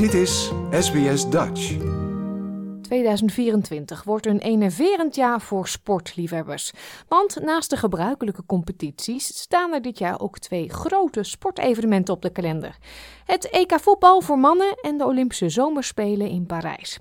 Dit 0.00 0.14
is 0.14 0.52
SBS 0.70 1.30
Dutch. 1.30 1.76
2024 2.82 4.04
wordt 4.04 4.26
een 4.26 4.38
enerverend 4.38 5.14
jaar 5.14 5.40
voor 5.40 5.68
sportliefhebbers. 5.68 6.72
Want 7.08 7.40
naast 7.42 7.70
de 7.70 7.76
gebruikelijke 7.76 8.46
competities 8.46 9.26
staan 9.40 9.72
er 9.72 9.82
dit 9.82 9.98
jaar 9.98 10.20
ook 10.20 10.38
twee 10.38 10.68
grote 10.68 11.22
sportevenementen 11.22 12.14
op 12.14 12.22
de 12.22 12.32
kalender: 12.32 12.76
het 13.24 13.50
EK 13.50 13.80
voetbal 13.80 14.20
voor 14.20 14.38
mannen 14.38 14.74
en 14.80 14.98
de 14.98 15.04
Olympische 15.04 15.48
Zomerspelen 15.48 16.28
in 16.28 16.46
Parijs. 16.46 16.98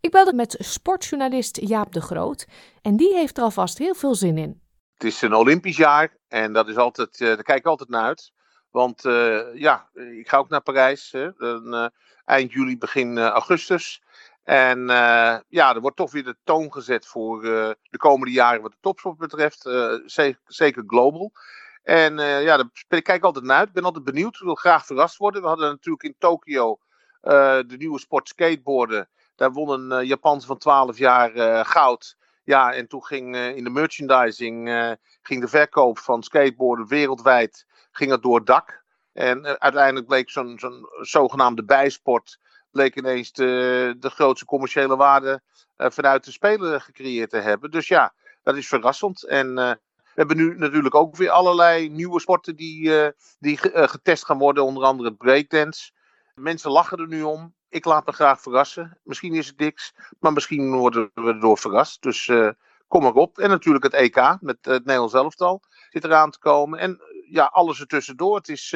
Ik 0.00 0.10
belde 0.10 0.32
met 0.32 0.56
sportjournalist 0.58 1.60
Jaap 1.60 1.92
de 1.92 2.00
Groot 2.00 2.46
en 2.82 2.96
die 2.96 3.14
heeft 3.14 3.38
er 3.38 3.44
alvast 3.44 3.78
heel 3.78 3.94
veel 3.94 4.14
zin 4.14 4.38
in. 4.38 4.60
Het 4.94 5.04
is 5.04 5.22
een 5.22 5.34
Olympisch 5.34 5.76
jaar 5.76 6.16
en 6.28 6.52
dat 6.52 6.68
is 6.68 6.76
altijd, 6.76 7.20
uh, 7.20 7.28
daar 7.28 7.42
kijk 7.42 7.58
ik 7.58 7.66
altijd 7.66 7.88
naar 7.88 8.04
uit. 8.04 8.32
Want 8.74 9.04
uh, 9.04 9.54
ja, 9.54 9.88
ik 10.18 10.28
ga 10.28 10.36
ook 10.36 10.48
naar 10.48 10.60
Parijs. 10.60 11.12
Hè, 11.12 11.30
uh, 11.38 11.86
eind 12.24 12.52
juli, 12.52 12.78
begin 12.78 13.18
augustus. 13.18 14.02
En 14.42 14.86
ja, 15.48 15.74
er 15.74 15.80
wordt 15.80 15.96
toch 15.96 16.12
weer 16.12 16.24
de 16.24 16.36
toon 16.44 16.72
gezet 16.72 17.06
voor 17.06 17.42
de 17.42 17.96
komende 17.96 18.32
jaren 18.32 18.62
wat 18.62 18.70
de 18.70 18.76
topsport 18.80 19.18
betreft. 19.18 19.60
Zeker, 20.06 20.40
zeker, 20.46 20.84
global. 20.86 21.32
En 21.82 22.18
ja, 22.18 22.56
daar 22.56 22.68
kijk 22.88 23.08
ik 23.08 23.24
altijd 23.24 23.44
naar 23.44 23.58
uit. 23.58 23.68
Ik 23.68 23.74
ben 23.74 23.84
altijd 23.84 24.04
benieuwd. 24.04 24.34
Ik 24.34 24.40
wil 24.40 24.54
graag 24.54 24.86
verrast 24.86 25.16
worden. 25.16 25.42
We 25.42 25.48
hadden 25.48 25.70
natuurlijk 25.70 26.04
in 26.04 26.14
Tokio 26.18 26.78
de 27.20 27.74
nieuwe 27.78 27.98
sport 27.98 28.28
skateboarden. 28.28 29.08
Daar 29.36 29.52
won 29.52 29.90
een 29.90 30.06
Japanse 30.06 30.46
van 30.46 30.58
12 30.58 30.98
jaar 30.98 31.64
goud. 31.66 32.16
Ja, 32.44 32.72
en 32.72 32.88
toen 32.88 33.04
ging 33.04 33.36
in 33.36 33.64
de 33.64 33.70
merchandising 33.70 34.68
ging 35.22 35.40
de 35.40 35.48
verkoop 35.48 35.98
van 35.98 36.22
skateboarden 36.22 36.86
wereldwijd 36.86 37.66
ging 37.96 38.10
het 38.10 38.22
door 38.22 38.36
het 38.36 38.46
dak. 38.46 38.82
En 39.12 39.60
uiteindelijk 39.60 40.06
bleek 40.06 40.30
zo'n 40.30 40.58
zo'n 40.58 40.88
zogenaamde 41.00 41.64
bijsport 41.64 42.38
bleek 42.70 42.96
ineens 42.96 43.32
de, 43.32 43.94
de 43.98 44.10
grootste 44.10 44.46
commerciële 44.46 44.96
waarde 44.96 45.42
uh, 45.76 45.86
vanuit 45.90 46.24
de 46.24 46.30
speler 46.30 46.80
gecreëerd 46.80 47.30
te 47.30 47.38
hebben. 47.38 47.70
Dus 47.70 47.88
ja, 47.88 48.14
dat 48.42 48.56
is 48.56 48.68
verrassend. 48.68 49.24
En 49.24 49.48
uh, 49.48 49.70
we 49.94 50.20
hebben 50.20 50.36
nu 50.36 50.58
natuurlijk 50.58 50.94
ook 50.94 51.16
weer 51.16 51.30
allerlei 51.30 51.88
nieuwe 51.88 52.20
sporten 52.20 52.56
die, 52.56 53.12
die 53.38 53.58
getest 53.72 54.24
gaan 54.24 54.38
worden, 54.38 54.64
onder 54.64 54.84
andere 54.84 55.08
het 55.08 55.18
breakdance. 55.18 55.90
Mensen 56.34 56.70
lachen 56.70 56.98
er 56.98 57.06
nu 57.06 57.22
om. 57.22 57.54
Ik 57.68 57.84
laat 57.84 58.06
me 58.06 58.12
graag 58.12 58.40
verrassen. 58.40 58.98
Misschien 59.02 59.34
is 59.34 59.46
het 59.46 59.58
niks, 59.58 59.94
maar 60.18 60.32
misschien 60.32 60.76
worden 60.76 61.10
we 61.14 61.22
erdoor 61.22 61.58
verrast. 61.58 62.02
Dus 62.02 62.30
kom 62.88 63.02
maar 63.02 63.12
op. 63.12 63.38
En 63.38 63.48
natuurlijk 63.48 63.84
het 63.84 63.94
EK 63.94 64.36
met 64.40 64.56
het 64.60 64.84
Nederlands 64.84 65.14
elftal 65.14 65.62
zit 65.90 66.04
eraan 66.04 66.30
te 66.30 66.38
komen. 66.38 66.78
En 66.78 67.00
ja, 67.28 67.44
alles 67.44 67.80
ertussendoor. 67.80 68.36
Het, 68.36 68.48
is, 68.48 68.74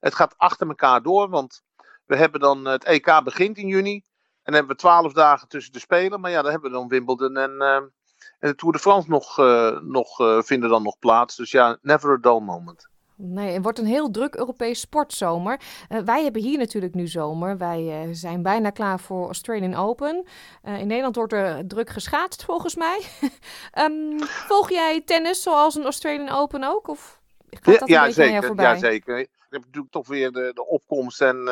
het 0.00 0.14
gaat 0.14 0.34
achter 0.36 0.68
elkaar 0.68 1.02
door, 1.02 1.28
want 1.28 1.62
we 2.06 2.16
hebben 2.16 2.40
dan 2.40 2.64
het 2.64 2.84
EK 2.84 3.20
begint 3.24 3.56
in 3.56 3.66
juni. 3.66 3.94
En 3.94 4.02
dan 4.42 4.54
hebben 4.54 4.72
we 4.72 4.82
twaalf 4.82 5.12
dagen 5.12 5.48
tussen 5.48 5.72
de 5.72 5.78
Spelen. 5.78 6.20
Maar 6.20 6.30
ja, 6.30 6.42
dan 6.42 6.50
hebben 6.50 6.70
we 6.70 6.76
dan 6.76 6.88
Wimbledon 6.88 7.36
en, 7.36 7.50
uh, 7.58 7.74
en 7.74 7.90
de 8.38 8.54
Tour 8.54 8.72
de 8.72 8.78
France 8.78 9.10
nog, 9.10 9.36
nog 9.82 10.16
vinden 10.46 10.68
dan 10.68 10.82
nog 10.82 10.98
plaats. 10.98 11.36
Dus 11.36 11.50
ja, 11.50 11.78
never 11.82 12.12
a 12.12 12.16
dull 12.16 12.40
moment. 12.40 12.88
Nee, 13.22 13.52
het 13.52 13.62
wordt 13.62 13.78
een 13.78 13.86
heel 13.86 14.10
druk 14.10 14.34
Europees 14.34 14.80
sportzomer. 14.80 15.60
Wij 16.04 16.22
hebben 16.22 16.42
hier 16.42 16.58
natuurlijk 16.58 16.94
nu 16.94 17.06
zomer. 17.06 17.58
Wij 17.58 18.08
zijn 18.14 18.42
bijna 18.42 18.70
klaar 18.70 19.00
voor 19.00 19.24
Australian 19.26 19.74
Open. 19.74 20.26
In 20.62 20.86
Nederland 20.86 21.16
wordt 21.16 21.32
er 21.32 21.66
druk 21.66 21.90
geschaatst, 21.90 22.44
volgens 22.44 22.74
mij. 22.76 23.00
um, 23.78 24.20
volg 24.50 24.70
jij 24.70 25.00
tennis 25.00 25.42
zoals 25.42 25.74
een 25.74 25.84
Australian 25.84 26.28
Open 26.28 26.64
ook? 26.64 26.88
Of 26.88 27.19
gaat 27.50 27.78
dat 27.78 27.88
ja, 27.88 28.00
een 28.00 28.06
beetje 28.06 28.22
zeker, 28.22 28.46
voorbij? 28.46 28.72
Ja, 28.72 28.78
zeker. 28.78 29.18
Ik 29.18 29.28
heb 29.50 29.64
natuurlijk 29.64 29.92
toch 29.92 30.08
weer 30.08 30.32
de, 30.32 30.50
de 30.54 30.66
opkomst 30.66 31.20
en 31.20 31.48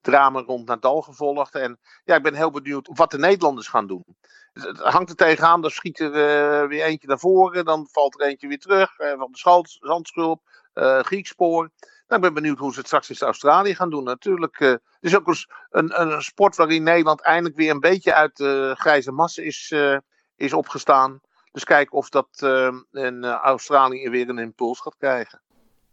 drama 0.00 0.40
rond 0.40 0.66
Nadal 0.66 1.02
gevolgd. 1.02 1.54
En 1.54 1.78
ja, 2.04 2.16
ik 2.16 2.22
ben 2.22 2.34
heel 2.34 2.50
benieuwd 2.50 2.88
wat 2.92 3.10
de 3.10 3.18
Nederlanders 3.18 3.68
gaan 3.68 3.86
doen. 3.86 4.04
Het 4.52 4.78
hangt 4.78 5.10
er 5.10 5.16
tegenaan, 5.16 5.60
dan 5.60 5.70
schiet 5.70 6.00
er 6.00 6.08
uh, 6.08 6.68
weer 6.68 6.84
eentje 6.84 7.08
naar 7.08 7.18
voren, 7.18 7.64
dan 7.64 7.88
valt 7.90 8.20
er 8.20 8.26
eentje 8.26 8.48
weer 8.48 8.58
terug. 8.58 8.98
Uh, 8.98 9.18
van 9.18 9.32
de 9.32 9.78
zandschulp, 9.80 10.42
uh, 10.74 10.98
Griekspoor. 10.98 11.70
Nou, 12.06 12.22
ik 12.22 12.32
ben 12.32 12.34
benieuwd 12.34 12.58
hoe 12.58 12.72
ze 12.72 12.78
het 12.78 12.86
straks 12.86 13.10
in 13.10 13.16
Australië 13.26 13.74
gaan 13.74 13.90
doen. 13.90 14.04
Natuurlijk, 14.04 14.58
het 14.58 14.80
is 15.00 15.16
ook 15.16 15.26
een, 15.70 16.00
een, 16.00 16.22
sport 16.22 16.56
waarin 16.56 16.82
Nederland 16.82 17.20
eindelijk 17.20 17.56
weer 17.56 17.70
een 17.70 17.80
beetje 17.80 18.14
uit 18.14 18.36
de 18.36 18.74
grijze 18.78 19.12
massa 19.12 19.42
is, 19.42 19.74
is 20.36 20.52
opgestaan. 20.52 21.20
Dus 21.52 21.64
kijken 21.64 21.96
of 21.96 22.08
dat 22.08 22.28
in 22.92 23.24
Australië 23.24 24.08
weer 24.08 24.28
een 24.28 24.38
impuls 24.38 24.80
gaat 24.80 24.96
krijgen. 24.98 25.40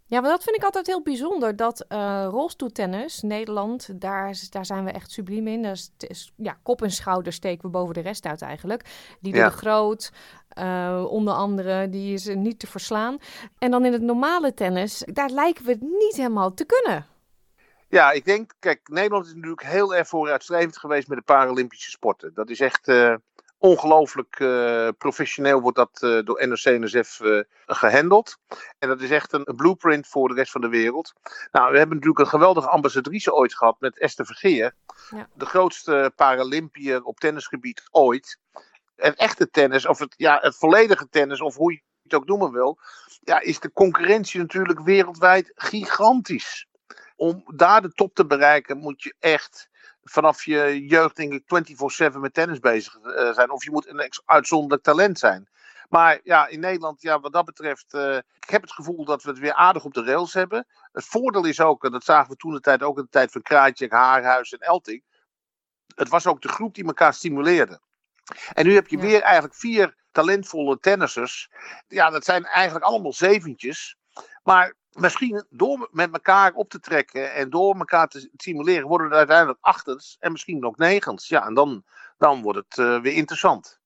Ja, 0.09 0.21
maar 0.21 0.29
dat 0.29 0.43
vind 0.43 0.55
ik 0.55 0.63
altijd 0.63 0.87
heel 0.87 1.01
bijzonder. 1.01 1.55
Dat 1.55 1.85
uh, 1.89 2.27
rolstoeltennis, 2.29 3.21
Nederland, 3.21 4.01
daar, 4.01 4.39
daar 4.49 4.65
zijn 4.65 4.85
we 4.85 4.91
echt 4.91 5.11
subliem 5.11 5.47
in. 5.47 5.65
Is, 5.97 6.33
ja, 6.35 6.57
kop 6.63 6.81
en 6.81 6.91
schouder 6.91 7.33
steken 7.33 7.61
we 7.61 7.69
boven 7.69 7.93
de 7.93 7.99
rest 7.99 8.25
uit 8.25 8.41
eigenlijk. 8.41 8.83
Die 9.19 9.35
ja. 9.35 9.49
de 9.49 9.55
Groot, 9.55 10.11
uh, 10.59 11.05
onder 11.09 11.33
andere, 11.33 11.89
die 11.89 12.13
is 12.13 12.25
niet 12.25 12.59
te 12.59 12.67
verslaan. 12.67 13.17
En 13.57 13.71
dan 13.71 13.85
in 13.85 13.93
het 13.93 14.01
normale 14.01 14.53
tennis, 14.53 15.03
daar 15.13 15.29
lijken 15.29 15.65
we 15.65 15.71
het 15.71 15.81
niet 15.81 16.15
helemaal 16.15 16.53
te 16.53 16.65
kunnen. 16.65 17.05
Ja, 17.87 18.11
ik 18.11 18.25
denk, 18.25 18.53
kijk, 18.59 18.87
Nederland 18.87 19.25
is 19.25 19.33
natuurlijk 19.33 19.63
heel 19.63 19.95
erg 19.95 20.07
vooruitstrevend 20.07 20.77
geweest 20.77 21.07
met 21.07 21.17
de 21.17 21.23
Paralympische 21.23 21.89
sporten. 21.89 22.33
Dat 22.33 22.49
is 22.49 22.59
echt... 22.59 22.87
Uh 22.87 23.15
ongelooflijk 23.57 24.39
uh, 24.39 24.89
professioneel 24.97 25.61
wordt 25.61 25.77
dat 25.77 26.01
uh, 26.01 26.23
door 26.23 26.47
NOC-NSF 26.47 27.19
uh, 27.19 27.43
gehandeld. 27.65 28.37
En 28.79 28.87
dat 28.87 29.01
is 29.01 29.09
echt 29.09 29.33
een, 29.33 29.41
een, 29.43 29.55
blueprint 29.55 30.07
voor 30.07 30.27
de 30.27 30.33
rest 30.33 30.51
van 30.51 30.61
de 30.61 30.69
wereld. 30.69 31.13
Nou, 31.51 31.71
we 31.71 31.77
hebben 31.77 31.95
natuurlijk 31.95 32.25
een 32.25 32.39
geweldige 32.39 32.67
ambassadrice 32.67 33.33
ooit 33.33 33.55
gehad 33.55 33.79
met 33.79 33.99
Esther 33.99 34.25
Vergeer. 34.25 34.73
Ja. 35.09 35.27
De 35.33 35.45
grootste 35.45 36.11
Paralympiër 36.15 37.03
op 37.03 37.19
tennisgebied 37.19 37.87
ooit. 37.91 38.39
En 38.95 39.15
echte 39.15 39.49
tennis, 39.49 39.85
of 39.85 39.99
het, 39.99 40.13
ja, 40.17 40.39
het 40.41 40.55
volledige 40.55 41.09
tennis, 41.09 41.41
of 41.41 41.55
hoe 41.55 41.71
je 41.71 41.81
het 42.03 42.13
ook 42.13 42.25
noemen 42.25 42.51
wil, 42.51 42.77
ja, 43.21 43.39
is 43.39 43.59
de 43.59 43.71
concurrentie 43.71 44.39
natuurlijk 44.39 44.79
wereldwijd 44.79 45.51
gigantisch. 45.55 46.67
Om 47.15 47.43
daar 47.55 47.81
de 47.81 47.91
top 47.91 48.13
te 48.13 48.25
bereiken 48.25 48.77
moet 48.77 49.03
je 49.03 49.15
echt 49.19 49.69
vanaf 50.09 50.45
je 50.45 50.85
jeugd 50.87 51.15
denk 51.15 51.33
ik 51.33 52.11
24-7 52.13 52.17
met 52.19 52.33
tennis 52.33 52.59
bezig 52.59 52.97
uh, 53.03 53.33
zijn. 53.33 53.51
Of 53.51 53.63
je 53.63 53.71
moet 53.71 53.87
een 53.87 54.09
uitzonderlijk 54.25 54.83
talent 54.83 55.19
zijn. 55.19 55.49
Maar 55.89 56.19
ja, 56.23 56.47
in 56.47 56.59
Nederland, 56.59 57.01
ja, 57.01 57.19
wat 57.19 57.33
dat 57.33 57.45
betreft, 57.45 57.93
uh, 57.93 58.15
ik 58.15 58.49
heb 58.49 58.61
het 58.61 58.71
gevoel 58.71 59.05
dat 59.05 59.23
we 59.23 59.29
het 59.29 59.39
weer 59.39 59.53
aardig 59.53 59.83
op 59.83 59.93
de 59.93 60.03
rails 60.03 60.33
hebben. 60.33 60.67
Het 60.91 61.05
voordeel 61.05 61.45
is 61.45 61.61
ook, 61.61 61.83
en 61.83 61.91
dat 61.91 62.03
zagen 62.03 62.29
we 62.29 62.35
toen 62.35 62.53
de 62.53 62.59
tijd 62.59 62.83
ook 62.83 62.97
in 62.97 63.03
de 63.03 63.09
tijd 63.09 63.31
van 63.31 63.41
Kraatje, 63.41 63.87
Haarhuis 63.89 64.53
en 64.53 64.59
Elting. 64.59 65.03
Het 65.95 66.09
was 66.09 66.27
ook 66.27 66.41
de 66.41 66.47
groep 66.47 66.73
die 66.73 66.85
elkaar 66.85 67.13
stimuleerde. 67.13 67.81
En 68.53 68.65
nu 68.65 68.73
heb 68.73 68.87
je 68.87 68.97
ja. 68.97 69.03
weer 69.03 69.21
eigenlijk 69.21 69.55
vier 69.55 69.95
talentvolle 70.11 70.79
tennissers. 70.79 71.49
Ja, 71.87 72.09
dat 72.09 72.25
zijn 72.25 72.45
eigenlijk 72.45 72.85
allemaal 72.85 73.13
zeventjes. 73.13 73.97
Maar 74.43 74.73
misschien 74.91 75.45
door 75.49 75.89
met 75.91 76.13
elkaar 76.13 76.53
op 76.53 76.69
te 76.69 76.79
trekken 76.79 77.33
en 77.33 77.49
door 77.49 77.75
elkaar 77.75 78.07
te 78.07 78.29
stimuleren, 78.35 78.87
worden 78.87 79.11
er 79.11 79.17
uiteindelijk 79.17 79.59
achtens 79.61 80.17
en 80.19 80.31
misschien 80.31 80.65
ook 80.65 80.77
negens. 80.77 81.27
Ja, 81.27 81.45
en 81.45 81.53
dan, 81.53 81.83
dan 82.17 82.41
wordt 82.41 82.59
het 82.59 82.77
uh, 82.77 83.01
weer 83.01 83.13
interessant. 83.13 83.79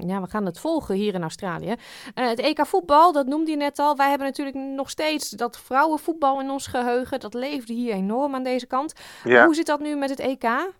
Ja, 0.00 0.20
we 0.20 0.28
gaan 0.28 0.46
het 0.46 0.60
volgen 0.60 0.94
hier 0.94 1.14
in 1.14 1.22
Australië. 1.22 1.74
Uh, 2.14 2.28
het 2.28 2.38
EK 2.38 2.66
voetbal, 2.66 3.12
dat 3.12 3.26
noemde 3.26 3.50
je 3.50 3.56
net 3.56 3.78
al. 3.78 3.96
Wij 3.96 4.08
hebben 4.08 4.26
natuurlijk 4.26 4.56
nog 4.56 4.90
steeds 4.90 5.30
dat 5.30 5.58
vrouwenvoetbal 5.58 6.40
in 6.40 6.50
ons 6.50 6.66
geheugen. 6.66 7.20
Dat 7.20 7.34
leefde 7.34 7.72
hier 7.72 7.92
enorm 7.92 8.34
aan 8.34 8.42
deze 8.42 8.66
kant. 8.66 8.92
Ja. 9.24 9.44
Hoe 9.44 9.54
zit 9.54 9.66
dat 9.66 9.80
nu 9.80 9.96
met 9.96 10.10
het 10.10 10.20
EK? 10.20 10.72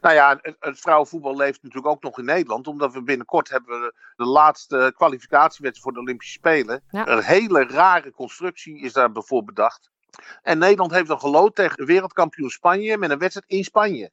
Nou 0.00 0.14
ja, 0.14 0.38
het, 0.42 0.56
het, 0.60 0.80
vrouwenvoetbal 0.80 1.36
leeft 1.36 1.62
natuurlijk 1.62 1.92
ook 1.94 2.02
nog 2.02 2.18
in 2.18 2.24
Nederland. 2.24 2.66
Omdat 2.66 2.92
we 2.92 3.02
binnenkort 3.02 3.48
hebben 3.48 3.80
we 3.80 3.94
de 4.16 4.24
laatste 4.24 4.92
kwalificatiewedstrijd 4.96 5.78
voor 5.78 5.92
de 5.92 6.00
Olympische 6.00 6.32
Spelen. 6.32 6.82
Ja. 6.90 7.08
Een 7.08 7.22
hele 7.22 7.64
rare 7.64 8.10
constructie 8.10 8.80
is 8.80 8.92
daar 8.92 9.12
bijvoorbeeld 9.12 9.54
bedacht. 9.54 9.90
En 10.42 10.58
Nederland 10.58 10.92
heeft 10.92 11.08
dan 11.08 11.20
gelood 11.20 11.54
tegen 11.54 11.86
wereldkampioen 11.86 12.50
Spanje 12.50 12.98
met 12.98 13.10
een 13.10 13.18
wedstrijd 13.18 13.50
in 13.50 13.64
Spanje. 13.64 14.10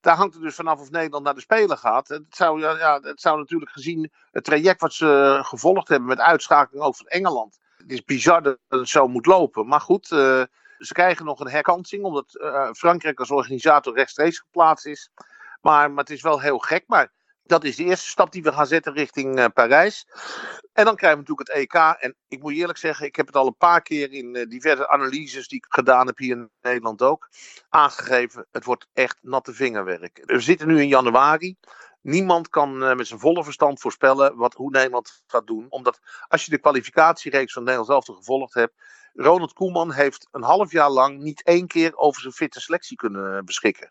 Daar 0.00 0.16
hangt 0.16 0.34
het 0.34 0.42
dus 0.42 0.54
vanaf 0.54 0.80
of 0.80 0.90
Nederland 0.90 1.24
naar 1.24 1.34
de 1.34 1.40
Spelen 1.40 1.78
gaat. 1.78 2.08
Het 2.08 2.24
zou, 2.28 2.60
ja, 2.60 3.00
het 3.00 3.20
zou 3.20 3.38
natuurlijk 3.38 3.70
gezien 3.70 4.12
het 4.30 4.44
traject 4.44 4.80
wat 4.80 4.92
ze 4.92 5.38
gevolgd 5.42 5.88
hebben 5.88 6.08
met 6.08 6.20
uitschakeling 6.20 6.84
ook 6.84 6.96
van 6.96 7.06
Engeland. 7.06 7.58
Het 7.76 7.92
is 7.92 8.04
bizar 8.04 8.42
dat 8.42 8.58
het 8.68 8.88
zo 8.88 9.08
moet 9.08 9.26
lopen. 9.26 9.66
Maar 9.66 9.80
goed, 9.80 10.10
uh, 10.10 10.42
ze 10.78 10.92
krijgen 10.92 11.24
nog 11.24 11.40
een 11.40 11.50
herkansing, 11.50 12.04
omdat 12.04 12.34
uh, 12.40 12.72
Frankrijk 12.72 13.18
als 13.18 13.30
organisator 13.30 13.94
rechtstreeks 13.94 14.38
geplaatst 14.38 14.86
is. 14.86 15.10
Maar, 15.60 15.90
maar 15.90 16.04
het 16.04 16.12
is 16.12 16.22
wel 16.22 16.40
heel 16.40 16.58
gek. 16.58 16.84
Maar 16.86 17.12
dat 17.42 17.64
is 17.64 17.76
de 17.76 17.84
eerste 17.84 18.08
stap 18.08 18.32
die 18.32 18.42
we 18.42 18.52
gaan 18.52 18.66
zetten 18.66 18.92
richting 18.92 19.38
uh, 19.38 19.44
Parijs. 19.54 20.06
En 20.72 20.84
dan 20.84 20.96
krijgen 20.96 21.18
we 21.18 21.24
natuurlijk 21.28 21.48
het 21.48 21.56
EK. 21.56 22.02
En 22.02 22.16
ik 22.28 22.42
moet 22.42 22.52
eerlijk 22.52 22.78
zeggen, 22.78 23.06
ik 23.06 23.16
heb 23.16 23.26
het 23.26 23.36
al 23.36 23.46
een 23.46 23.56
paar 23.56 23.82
keer 23.82 24.12
in 24.12 24.36
uh, 24.36 24.46
diverse 24.48 24.88
analyses 24.88 25.48
die 25.48 25.58
ik 25.58 25.66
gedaan 25.68 26.06
heb 26.06 26.18
hier 26.18 26.36
in 26.36 26.50
Nederland 26.60 27.02
ook, 27.02 27.28
aangegeven. 27.68 28.46
Het 28.50 28.64
wordt 28.64 28.86
echt 28.92 29.18
natte 29.20 29.52
vingerwerk. 29.52 30.22
We 30.24 30.40
zitten 30.40 30.68
nu 30.68 30.80
in 30.80 30.88
januari. 30.88 31.56
Niemand 32.00 32.48
kan 32.48 32.82
uh, 32.82 32.94
met 32.94 33.06
zijn 33.06 33.20
volle 33.20 33.44
verstand 33.44 33.80
voorspellen 33.80 34.36
wat, 34.36 34.54
hoe 34.54 34.70
Nederland 34.70 35.22
gaat 35.26 35.46
doen. 35.46 35.66
Omdat 35.68 36.00
als 36.28 36.44
je 36.44 36.50
de 36.50 36.58
kwalificatiereeks 36.58 37.52
van 37.52 37.62
Nederland 37.62 37.90
zelf 37.90 38.18
gevolgd 38.18 38.54
hebt. 38.54 38.74
Ronald 39.14 39.52
Koeman 39.52 39.92
heeft 39.92 40.28
een 40.30 40.42
half 40.42 40.72
jaar 40.72 40.90
lang 40.90 41.18
niet 41.18 41.42
één 41.42 41.66
keer 41.66 41.96
over 41.96 42.20
zijn 42.20 42.32
fitte 42.32 42.60
selectie 42.60 42.96
kunnen 42.96 43.44
beschikken. 43.44 43.90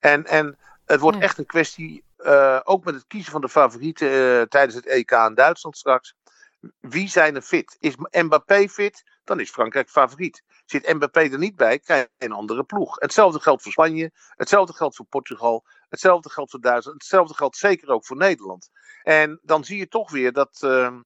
En, 0.00 0.24
en 0.24 0.58
het 0.84 1.00
wordt 1.00 1.18
echt 1.18 1.38
een 1.38 1.46
kwestie, 1.46 2.04
uh, 2.18 2.60
ook 2.64 2.84
met 2.84 2.94
het 2.94 3.06
kiezen 3.06 3.32
van 3.32 3.40
de 3.40 3.48
favorieten 3.48 4.08
uh, 4.08 4.42
tijdens 4.42 4.74
het 4.74 4.86
EK 4.86 5.10
in 5.10 5.34
Duitsland 5.34 5.76
straks. 5.76 6.14
Wie 6.80 7.08
zijn 7.08 7.34
er 7.34 7.42
fit? 7.42 7.76
Is 7.80 7.96
Mbappé 7.96 8.68
fit? 8.68 9.02
Dan 9.24 9.40
is 9.40 9.50
Frankrijk 9.50 9.90
favoriet. 9.90 10.42
Zit 10.64 10.92
Mbappé 10.92 11.20
er 11.20 11.38
niet 11.38 11.56
bij, 11.56 11.78
krijg 11.78 12.02
je 12.02 12.26
een 12.26 12.32
andere 12.32 12.64
ploeg. 12.64 12.96
Hetzelfde 13.00 13.40
geldt 13.40 13.62
voor 13.62 13.72
Spanje, 13.72 14.10
hetzelfde 14.28 14.72
geldt 14.72 14.96
voor 14.96 15.06
Portugal, 15.06 15.64
hetzelfde 15.94 16.30
geldt 16.30 16.50
voor 16.50 16.60
Duitsland, 16.60 17.02
hetzelfde 17.02 17.34
geldt 17.34 17.56
zeker 17.56 17.88
ook 17.88 18.06
voor 18.06 18.16
Nederland. 18.16 18.70
En 19.02 19.40
dan 19.42 19.64
zie 19.64 19.78
je 19.78 19.88
toch 19.88 20.10
weer 20.10 20.32
dat 20.32 20.60
uh, 20.64 20.96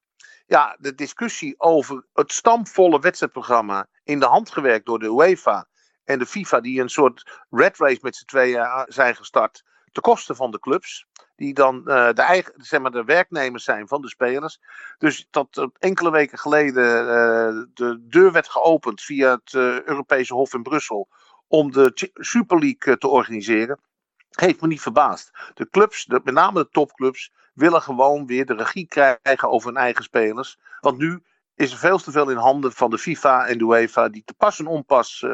ja, 0.46 0.76
de 0.80 0.94
discussie 0.94 1.54
over 1.60 2.06
het 2.12 2.32
stampvolle 2.32 3.00
wedstrijdprogramma 3.00 3.86
in 4.04 4.20
de 4.20 4.26
hand 4.26 4.50
gewerkt 4.50 4.86
door 4.86 4.98
de 4.98 5.06
UEFA 5.06 5.68
en 6.04 6.18
de 6.18 6.26
FIFA, 6.26 6.60
die 6.60 6.80
een 6.80 6.88
soort 6.88 7.44
red 7.50 7.78
race 7.78 7.98
met 8.02 8.16
z'n 8.16 8.24
tweeën 8.24 8.84
zijn 8.86 9.16
gestart, 9.16 9.62
ten 9.92 10.02
koste 10.02 10.34
van 10.34 10.50
de 10.50 10.58
clubs, 10.58 11.06
die 11.36 11.54
dan 11.54 11.76
uh, 11.76 12.12
de, 12.12 12.22
eigen, 12.22 12.52
zeg 12.56 12.80
maar, 12.80 12.90
de 12.90 13.04
werknemers 13.04 13.64
zijn 13.64 13.88
van 13.88 14.00
de 14.00 14.08
spelers. 14.08 14.58
Dus 14.98 15.26
dat 15.30 15.70
enkele 15.78 16.10
weken 16.10 16.38
geleden 16.38 17.02
uh, 17.02 17.64
de 17.74 18.06
deur 18.08 18.32
werd 18.32 18.48
geopend 18.48 19.02
via 19.02 19.30
het 19.30 19.54
Europese 19.84 20.34
Hof 20.34 20.54
in 20.54 20.62
Brussel 20.62 21.08
om 21.46 21.72
de 21.72 22.10
Super 22.14 22.58
League 22.58 22.98
te 22.98 23.08
organiseren, 23.08 23.80
heeft 24.30 24.60
me 24.60 24.66
niet 24.66 24.80
verbaasd. 24.80 25.30
De 25.54 25.68
clubs, 25.70 26.06
met 26.06 26.30
name 26.30 26.62
de 26.62 26.68
topclubs, 26.70 27.32
willen 27.54 27.82
gewoon 27.82 28.26
weer 28.26 28.46
de 28.46 28.54
regie 28.54 28.86
krijgen 28.86 29.50
over 29.50 29.68
hun 29.68 29.78
eigen 29.78 30.04
spelers. 30.04 30.58
Want 30.80 30.98
nu 30.98 31.22
is 31.54 31.72
er 31.72 31.78
veel 31.78 31.98
te 31.98 32.10
veel 32.10 32.30
in 32.30 32.36
handen 32.36 32.72
van 32.72 32.90
de 32.90 32.98
FIFA 32.98 33.46
en 33.46 33.58
de 33.58 33.64
UEFA, 33.64 34.08
die 34.08 34.22
te 34.24 34.34
pas 34.34 34.58
en 34.58 34.66
onpas 34.66 35.26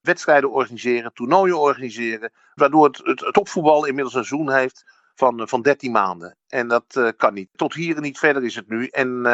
wedstrijden 0.00 0.50
organiseren, 0.50 1.12
toernooien 1.12 1.58
organiseren. 1.58 2.32
Waardoor 2.54 2.84
het, 2.84 3.00
het, 3.02 3.28
topvoetbal 3.32 3.84
inmiddels 3.84 4.14
een 4.14 4.24
seizoen 4.24 4.52
heeft 4.52 4.84
van, 5.14 5.48
van 5.48 5.62
13 5.62 5.92
maanden. 5.92 6.36
En 6.48 6.68
dat 6.68 6.94
uh, 6.98 7.08
kan 7.16 7.34
niet. 7.34 7.48
Tot 7.52 7.74
hier 7.74 7.96
en 7.96 8.02
niet 8.02 8.18
verder 8.18 8.44
is 8.44 8.54
het 8.54 8.68
nu. 8.68 8.86
En, 8.86 9.26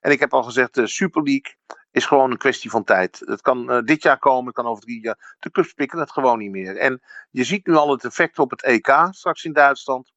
en 0.00 0.10
ik 0.10 0.20
heb 0.20 0.32
al 0.32 0.42
gezegd, 0.42 0.74
de 0.74 0.86
Super 0.86 1.22
League 1.22 1.56
is 1.98 2.06
gewoon 2.06 2.30
een 2.30 2.38
kwestie 2.38 2.70
van 2.70 2.84
tijd. 2.84 3.22
Het 3.24 3.40
kan 3.40 3.70
uh, 3.72 3.82
dit 3.82 4.02
jaar 4.02 4.18
komen, 4.18 4.46
het 4.46 4.54
kan 4.54 4.66
over 4.66 4.82
drie 4.82 5.02
jaar. 5.02 5.36
De 5.38 5.50
clubs 5.50 5.72
pikken 5.72 5.98
het 5.98 6.12
gewoon 6.12 6.38
niet 6.38 6.50
meer. 6.50 6.76
En 6.76 7.02
je 7.30 7.44
ziet 7.44 7.66
nu 7.66 7.74
al 7.74 7.90
het 7.90 8.04
effect 8.04 8.38
op 8.38 8.50
het 8.50 8.62
EK 8.62 9.08
straks 9.10 9.44
in 9.44 9.52
Duitsland. 9.52 10.12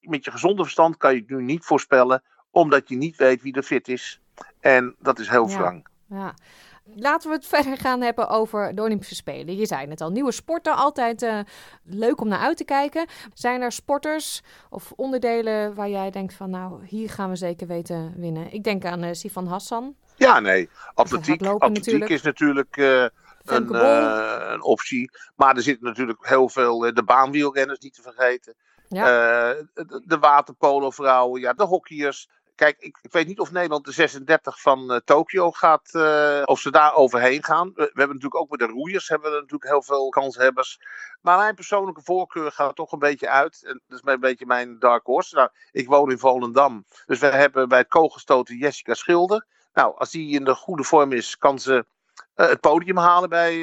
Met 0.00 0.24
je 0.24 0.30
gezonde 0.30 0.62
verstand 0.62 0.96
kan 0.96 1.14
je 1.14 1.20
het 1.20 1.30
nu 1.30 1.42
niet 1.42 1.64
voorspellen, 1.64 2.22
omdat 2.50 2.88
je 2.88 2.96
niet 2.96 3.16
weet 3.16 3.42
wie 3.42 3.54
er 3.54 3.62
fit 3.62 3.88
is. 3.88 4.20
En 4.60 4.94
dat 4.98 5.18
is 5.18 5.28
heel 5.28 5.48
ja. 5.48 5.56
wrang. 5.56 5.86
Ja. 6.08 6.34
Laten 6.84 7.30
we 7.30 7.36
het 7.36 7.46
verder 7.46 7.76
gaan 7.76 8.00
hebben 8.00 8.28
over 8.28 8.74
de 8.74 8.82
Olympische 8.82 9.14
Spelen. 9.14 9.56
Je 9.56 9.66
zei 9.66 9.88
het 9.88 10.00
al, 10.00 10.10
nieuwe 10.10 10.32
sporten, 10.32 10.76
altijd 10.76 11.22
uh, 11.22 11.38
leuk 11.82 12.20
om 12.20 12.28
naar 12.28 12.38
uit 12.38 12.56
te 12.56 12.64
kijken. 12.64 13.06
Zijn 13.34 13.60
er 13.60 13.72
sporters 13.72 14.42
of 14.70 14.92
onderdelen 14.96 15.74
waar 15.74 15.88
jij 15.88 16.10
denkt 16.10 16.34
van 16.34 16.50
nou, 16.50 16.86
hier 16.86 17.10
gaan 17.10 17.28
we 17.28 17.36
zeker 17.36 17.66
weten 17.66 18.14
winnen? 18.16 18.52
Ik 18.52 18.64
denk 18.64 18.84
aan 18.84 19.04
uh, 19.04 19.12
Sifan 19.12 19.46
Hassan. 19.46 19.94
Ja, 20.22 20.40
nee. 20.40 20.68
Atletiek, 20.94 21.42
atletiek 21.42 21.74
natuurlijk. 21.74 22.10
is 22.10 22.22
natuurlijk 22.22 22.76
uh, 22.76 23.06
een, 23.44 23.74
een, 24.52 24.62
optie. 24.62 25.10
Maar 25.36 25.56
er 25.56 25.62
zitten 25.62 25.86
natuurlijk 25.86 26.26
heel 26.26 26.48
veel, 26.48 26.78
de 26.78 27.04
baanwielrenners 27.04 27.78
niet 27.78 27.94
te 27.94 28.02
vergeten. 28.02 28.54
Ja. 28.88 29.04
de, 29.74 30.02
de 30.04 30.18
waterpolovrouwen, 30.18 31.40
ja, 31.40 31.52
de 31.52 31.64
hockeyers. 31.64 32.28
Kijk, 32.54 32.76
ik, 32.78 32.98
ik, 33.02 33.12
weet 33.12 33.26
niet 33.26 33.40
of 33.40 33.52
Nederland 33.52 33.84
de 33.84 33.92
36 33.92 34.60
van 34.60 34.92
uh, 34.92 34.96
Tokio 35.04 35.50
gaat, 35.50 35.90
uh, 35.92 36.42
of 36.44 36.60
ze 36.60 36.70
daar 36.70 36.94
overheen 36.94 37.44
gaan. 37.44 37.66
We, 37.74 37.82
we, 37.82 37.82
hebben 37.84 38.16
natuurlijk 38.16 38.40
ook 38.40 38.50
met 38.50 38.58
de 38.58 38.66
roeiers 38.66 39.08
hebben 39.08 39.30
we 39.30 39.36
natuurlijk 39.36 39.70
heel 39.70 39.82
veel 39.82 40.08
kanshebbers. 40.08 40.80
Maar 41.20 41.38
mijn 41.38 41.54
persoonlijke 41.54 42.02
voorkeur 42.02 42.52
gaat 42.52 42.76
toch 42.76 42.92
een 42.92 42.98
beetje 42.98 43.28
uit. 43.28 43.62
En 43.64 43.80
dat 43.88 43.98
is 43.98 44.12
een 44.12 44.20
beetje 44.20 44.46
mijn 44.46 44.78
dark 44.78 45.06
horse. 45.06 45.34
Nou, 45.34 45.48
ik 45.70 45.88
woon 45.88 46.10
in 46.10 46.18
Volendam, 46.18 46.84
dus 47.06 47.18
we 47.18 47.26
hebben 47.26 47.68
bij 47.68 47.78
het 47.78 47.88
kogelstoten 47.88 48.56
Jessica 48.56 48.94
Schilder. 48.94 49.46
Nou, 49.72 49.96
als 49.96 50.10
die 50.10 50.34
in 50.34 50.44
de 50.44 50.54
goede 50.54 50.84
vorm 50.84 51.12
is, 51.12 51.38
kan 51.38 51.58
ze 51.58 51.86
uh, 52.36 52.48
het 52.48 52.60
podium 52.60 52.96
halen 52.96 53.28
bij, 53.28 53.60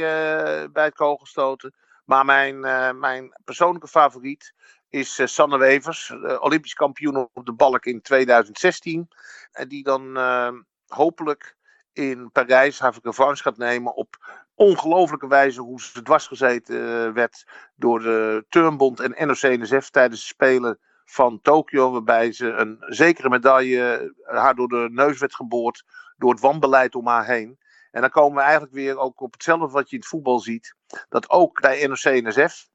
bij 0.72 0.84
het 0.86 0.96
kogelstoten. 0.96 1.74
Maar 2.06 2.26
mijn, 2.26 2.60
mijn 3.00 3.38
persoonlijke 3.44 3.88
favoriet 3.88 4.54
is 4.90 5.34
Sanne 5.34 5.58
Wevers, 5.58 6.14
Olympisch 6.40 6.74
kampioen 6.74 7.30
op 7.34 7.46
de 7.46 7.54
balk 7.54 7.86
in 7.86 8.02
2016. 8.02 9.08
En 9.52 9.68
die 9.68 9.84
dan 9.84 10.18
uh, 10.18 10.52
hopelijk 10.88 11.56
in 11.94 12.32
Parijs 12.32 12.80
haar 12.80 12.96
revanche 13.04 13.44
gaat 13.44 13.58
nemen 13.58 13.96
op 13.96 14.42
ongelofelijke 14.56 15.28
wijze 15.28 15.62
hoe 15.62 15.82
ze 15.82 16.02
dwarsgezeten 16.02 17.14
werd 17.14 17.48
door 17.76 18.00
de 18.00 18.46
Turnbond 18.50 19.00
en 19.00 19.28
NOC-NSF 19.28 19.90
tijdens 19.90 20.22
de 20.22 20.28
Spelen 20.28 20.80
van 21.10 21.42
Tokio. 21.42 21.92
Waarbij 21.92 22.32
ze 22.32 22.48
een 22.48 22.78
zekere 22.80 23.30
medaille 23.30 24.14
haar 24.24 24.56
door 24.56 24.68
de 24.68 24.88
neus 24.92 25.20
werd 25.20 25.36
geboord 25.36 25.84
door 26.18 26.32
het 26.32 26.40
wanbeleid 26.40 26.96
om 26.96 27.08
haar 27.08 27.26
heen. 27.26 27.60
En 27.92 28.02
dan 28.02 28.10
komen 28.10 28.36
we 28.36 28.42
eigenlijk 28.42 28.74
weer 28.74 28.98
ook 28.98 29.22
op 29.22 29.34
hetzelfde 29.34 29.68
wat 29.68 29.90
je 29.90 29.96
in 29.96 30.02
het 30.02 30.10
voetbal 30.10 30.40
ziet. 30.40 30.76
Dat 31.10 31.30
ook 31.30 31.62
bij 31.62 31.88
NOC-NSF 31.88 32.68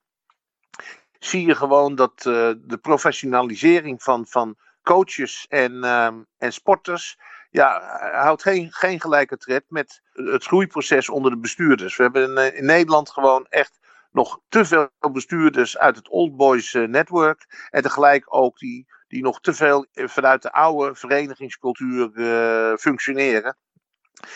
zie 1.19 1.46
je 1.46 1.54
gewoon 1.54 1.94
dat 1.94 2.25
uh, 2.25 2.52
de 2.58 2.78
professionalisering 2.81 4.02
van, 4.02 4.26
van 4.26 4.56
coaches 4.82 5.46
en, 5.48 5.72
uh, 5.72 6.06
en 6.38 6.52
sporters. 6.52 7.19
Ja, 7.50 7.98
houdt 8.12 8.42
geen, 8.42 8.72
geen 8.72 9.00
gelijke 9.00 9.37
tred 9.37 9.64
met 9.69 10.02
het 10.12 10.44
groeiproces 10.44 11.08
onder 11.08 11.30
de 11.30 11.38
bestuurders. 11.38 11.96
We 11.96 12.02
hebben 12.02 12.37
in, 12.37 12.56
in 12.56 12.64
Nederland 12.64 13.10
gewoon 13.10 13.46
echt 13.48 13.78
nog 14.14 14.40
te 14.49 14.64
veel 14.64 14.90
bestuurders 15.12 15.78
uit 15.78 15.96
het 15.96 16.08
Old 16.08 16.37
Boys 16.37 16.75
uh, 16.75 16.88
Network. 16.88 17.69
En 17.70 17.82
tegelijk 17.82 18.34
ook 18.34 18.58
die, 18.58 18.87
die 19.08 19.22
nog 19.22 19.40
te 19.40 19.55
veel 19.55 19.87
vanuit 19.93 20.43
de 20.43 20.52
oude 20.52 20.94
verenigingscultuur 20.94 22.11
uh, 22.14 22.76
functioneren 22.76 23.56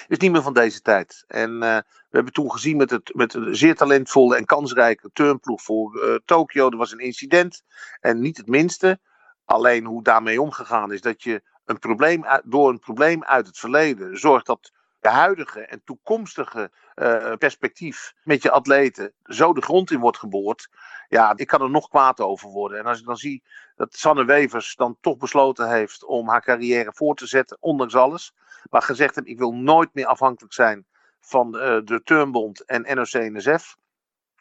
is 0.09 0.19
niet 0.19 0.33
meer 0.33 0.43
van 0.43 0.53
deze 0.53 0.81
tijd. 0.81 1.25
En 1.27 1.59
we 1.59 1.85
hebben 2.11 2.33
toen 2.33 2.53
gezien 2.53 2.77
met, 2.77 2.91
het, 2.91 3.15
met 3.15 3.35
een 3.35 3.57
zeer 3.57 3.75
talentvolle 3.75 4.37
en 4.37 4.45
kansrijke 4.45 5.11
turnploeg 5.13 5.63
voor 5.63 6.05
uh, 6.05 6.15
Tokio. 6.25 6.71
Er 6.71 6.77
was 6.77 6.93
een 6.93 6.99
incident. 6.99 7.63
En 8.01 8.21
niet 8.21 8.37
het 8.37 8.47
minste. 8.47 9.01
Alleen 9.45 9.85
hoe 9.85 10.03
daarmee 10.03 10.41
omgegaan 10.41 10.93
is 10.93 11.01
dat 11.01 11.23
je 11.23 11.43
een 11.65 11.79
probleem, 11.79 12.25
door 12.45 12.69
een 12.69 12.79
probleem 12.79 13.25
uit 13.25 13.47
het 13.47 13.59
verleden 13.59 14.19
zorgt 14.19 14.47
dat 14.47 14.73
de 15.09 15.15
huidige 15.15 15.61
en 15.61 15.83
toekomstige 15.85 16.71
uh, 16.95 17.33
perspectief 17.33 18.15
met 18.23 18.43
je 18.43 18.51
atleten 18.51 19.13
zo 19.23 19.53
de 19.53 19.63
grond 19.63 19.91
in 19.91 20.01
wordt 20.01 20.19
geboord. 20.19 20.69
Ja, 21.09 21.33
ik 21.37 21.47
kan 21.47 21.63
er 21.63 21.71
nog 21.71 21.89
kwaad 21.89 22.21
over 22.21 22.51
worden. 22.51 22.79
En 22.79 22.87
als 22.87 23.01
ik 23.01 23.07
dan 23.07 23.17
zie 23.17 23.43
dat 23.77 23.95
Sanne 23.95 24.25
Wevers 24.25 24.75
dan 24.77 24.97
toch 25.01 25.17
besloten 25.17 25.71
heeft 25.71 26.05
om 26.05 26.29
haar 26.29 26.43
carrière 26.43 26.93
voor 26.95 27.15
te 27.15 27.27
zetten, 27.27 27.57
ondanks 27.61 27.95
alles. 27.95 28.35
Maar 28.71 28.83
gezegd 28.83 29.15
heeft, 29.15 29.29
ik 29.29 29.39
wil 29.39 29.53
nooit 29.53 29.89
meer 29.93 30.07
afhankelijk 30.07 30.55
zijn 30.55 30.87
van 31.21 31.57
uh, 31.57 31.61
de 31.85 32.01
Turnbond 32.05 32.65
en 32.65 32.83
NOC-NSF. 32.97 33.77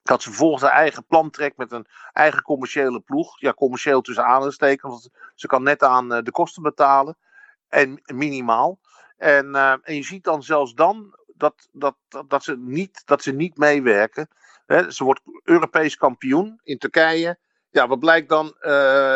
Dat 0.03 0.21
ze 0.21 0.29
vervolgens 0.29 0.63
haar 0.63 0.71
eigen 0.71 1.05
plan 1.05 1.29
trekt 1.29 1.57
met 1.57 1.71
een 1.71 1.87
eigen 2.13 2.41
commerciële 2.41 2.99
ploeg. 2.99 3.39
Ja, 3.39 3.53
commercieel 3.53 4.01
tussen 4.01 4.25
aanhalingstekens, 4.25 4.91
want 4.91 5.09
ze 5.35 5.47
kan 5.47 5.63
net 5.63 5.83
aan 5.83 6.13
uh, 6.13 6.21
de 6.21 6.31
kosten 6.31 6.63
betalen. 6.63 7.17
En 7.67 8.01
minimaal. 8.05 8.79
En, 9.17 9.45
uh, 9.45 9.75
en 9.81 9.95
je 9.95 10.03
ziet 10.03 10.23
dan 10.23 10.43
zelfs 10.43 10.73
dan 10.73 11.17
dat, 11.37 11.69
dat, 11.71 11.95
dat, 12.07 12.29
dat, 12.29 12.43
ze, 12.43 12.57
niet, 12.57 13.01
dat 13.05 13.23
ze 13.23 13.31
niet 13.31 13.57
meewerken. 13.57 14.29
Ze 14.89 15.03
wordt 15.03 15.21
Europees 15.43 15.95
kampioen 15.95 16.59
in 16.63 16.77
Turkije. 16.77 17.37
Ja, 17.69 17.87
wat 17.87 17.99
blijkt 17.99 18.29
dan? 18.29 18.45
Uh, 18.45 18.71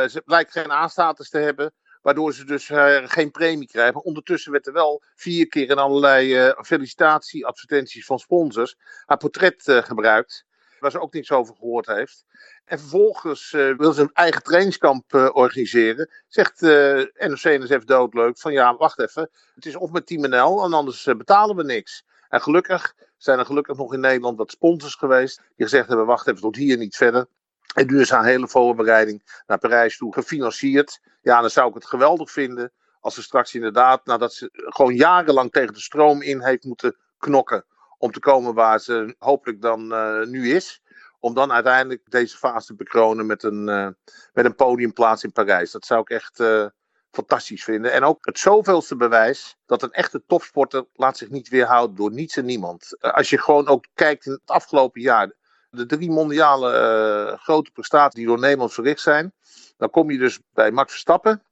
ze 0.07 0.21
blijkt 0.25 0.51
geen 0.51 0.71
aanstatus 0.71 1.29
te 1.29 1.37
hebben. 1.37 1.73
Waardoor 2.01 2.33
ze 2.33 2.45
dus 2.45 2.69
uh, 2.69 2.97
geen 3.03 3.31
premie 3.31 3.67
krijgen. 3.67 4.03
Ondertussen 4.03 4.51
werd 4.51 4.67
er 4.67 4.73
wel 4.73 5.03
vier 5.15 5.47
keer 5.47 5.69
in 5.69 5.77
allerlei 5.77 6.45
uh, 6.47 6.61
felicitatieadvertenties 6.61 8.05
van 8.05 8.19
sponsors 8.19 8.75
haar 9.05 9.17
portret 9.17 9.63
gebruikt. 9.65 10.45
Waar 10.81 10.91
ze 10.91 10.99
ook 10.99 11.13
niks 11.13 11.31
over 11.31 11.55
gehoord 11.55 11.87
heeft. 11.87 12.25
En 12.65 12.79
vervolgens 12.79 13.51
wil 13.51 13.93
ze 13.93 14.01
een 14.01 14.13
eigen 14.13 14.43
trainingskamp 14.43 15.13
organiseren. 15.33 16.09
Zegt 16.27 16.61
NOC-NSF 16.61 17.83
doodleuk 17.85 18.39
van 18.39 18.51
ja, 18.51 18.75
wacht 18.75 18.99
even. 18.99 19.29
Het 19.55 19.65
is 19.65 19.75
of 19.75 19.91
met 19.91 20.07
Team 20.07 20.29
NL 20.29 20.63
en 20.63 20.73
anders 20.73 21.03
betalen 21.03 21.55
we 21.55 21.63
niks. 21.63 22.05
En 22.29 22.41
gelukkig 22.41 22.95
zijn 23.17 23.39
er 23.39 23.45
gelukkig 23.45 23.77
nog 23.77 23.93
in 23.93 23.99
Nederland 23.99 24.37
wat 24.37 24.51
sponsors 24.51 24.95
geweest. 24.95 25.37
Die 25.37 25.65
gezegd 25.65 25.87
hebben 25.87 26.05
wacht 26.05 26.27
even 26.27 26.41
tot 26.41 26.55
hier 26.55 26.77
niet 26.77 26.95
verder. 26.95 27.25
En 27.73 27.87
nu 27.87 27.99
is 27.99 28.09
haar 28.09 28.25
hele 28.25 28.47
voorbereiding 28.47 29.41
naar 29.47 29.57
Parijs 29.57 29.97
toe 29.97 30.13
gefinancierd. 30.13 30.99
Ja, 31.21 31.41
dan 31.41 31.49
zou 31.49 31.67
ik 31.67 31.73
het 31.73 31.85
geweldig 31.85 32.31
vinden 32.31 32.71
als 32.99 33.13
ze 33.13 33.21
straks 33.21 33.55
inderdaad, 33.55 34.05
nadat 34.05 34.33
ze 34.33 34.49
gewoon 34.53 34.95
jarenlang 34.95 35.51
tegen 35.51 35.73
de 35.73 35.79
stroom 35.79 36.21
in 36.21 36.43
heeft 36.43 36.63
moeten 36.63 36.95
knokken. 37.17 37.65
Om 38.01 38.11
te 38.11 38.19
komen 38.19 38.53
waar 38.53 38.79
ze 38.79 39.15
hopelijk 39.19 39.61
dan 39.61 39.93
uh, 39.93 40.25
nu 40.25 40.55
is. 40.55 40.81
Om 41.19 41.33
dan 41.33 41.51
uiteindelijk 41.51 42.01
deze 42.09 42.37
fase 42.37 42.67
te 42.67 42.75
bekronen 42.75 43.25
met 43.25 43.43
een, 43.43 43.67
uh, 43.67 43.87
met 44.33 44.45
een 44.45 44.55
podiumplaats 44.55 45.23
in 45.23 45.31
Parijs. 45.31 45.71
Dat 45.71 45.85
zou 45.85 46.01
ik 46.01 46.09
echt 46.09 46.39
uh, 46.39 46.65
fantastisch 47.11 47.63
vinden. 47.63 47.91
En 47.91 48.03
ook 48.03 48.25
het 48.25 48.39
zoveelste 48.39 48.95
bewijs 48.95 49.57
dat 49.65 49.83
een 49.83 49.91
echte 49.91 50.23
topsporter 50.27 50.85
laat 50.93 51.17
zich 51.17 51.29
niet 51.29 51.49
weerhouden 51.49 51.95
door 51.95 52.11
niets 52.11 52.37
en 52.37 52.45
niemand. 52.45 52.97
als 52.99 53.29
je 53.29 53.37
gewoon 53.37 53.67
ook 53.67 53.85
kijkt 53.93 54.25
in 54.25 54.31
het 54.31 54.41
afgelopen 54.45 55.01
jaar 55.01 55.31
de 55.69 55.85
drie 55.85 56.11
mondiale 56.11 57.37
grote 57.41 57.71
prestaties 57.71 58.15
die 58.15 58.25
door 58.25 58.39
Nederland 58.39 58.73
verricht 58.73 59.01
zijn. 59.01 59.33
Dan 59.77 59.89
kom 59.89 60.11
je 60.11 60.17
dus 60.17 60.39
bij 60.53 60.71
Max 60.71 60.91
Verstappen, 60.91 61.43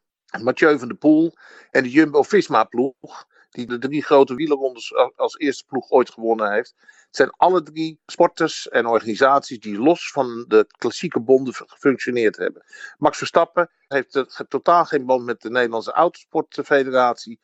Mathieu 0.41 0.79
van 0.79 0.87
der 0.87 0.97
Poel 0.97 1.33
en 1.71 1.83
de 1.83 1.89
Jumbo-Visma-ploeg. 1.89 3.27
Die 3.49 3.65
de 3.65 3.77
drie 3.77 4.03
grote 4.03 4.35
wielerrondes 4.35 4.93
als 5.15 5.37
eerste 5.37 5.65
ploeg 5.65 5.89
ooit 5.89 6.09
gewonnen 6.09 6.51
heeft. 6.51 6.75
Het 6.77 7.15
zijn 7.15 7.29
alle 7.29 7.63
drie 7.63 7.99
sporters 8.05 8.67
en 8.67 8.85
organisaties 8.85 9.59
die 9.59 9.79
los 9.79 10.11
van 10.11 10.45
de 10.47 10.65
klassieke 10.77 11.19
bonden 11.19 11.53
gefunctioneerd 11.53 12.37
hebben. 12.37 12.63
Max 12.97 13.17
Verstappen 13.17 13.69
heeft 13.87 14.25
totaal 14.47 14.85
geen 14.85 15.05
band 15.05 15.25
met 15.25 15.41
de 15.41 15.49
Nederlandse 15.49 15.91
Autosportfederatie. 15.91 17.39